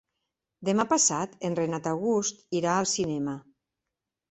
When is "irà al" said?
2.63-2.91